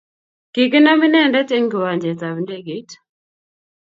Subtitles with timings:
[0.53, 2.91] kikinam inendet eng kiwanjet ab ndegeit